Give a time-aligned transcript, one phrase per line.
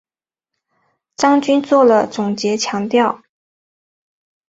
[1.15, 3.21] 张军作了总结强调